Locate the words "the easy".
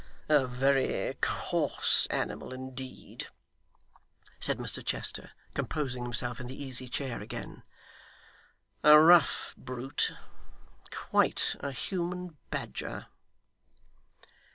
6.47-6.87